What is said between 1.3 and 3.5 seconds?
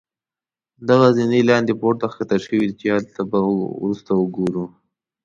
لاندې پوړ ته ښکته شوي چې هغه به